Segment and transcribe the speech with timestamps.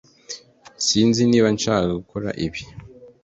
[0.85, 2.61] Sinzi niba nshaka gukora ibi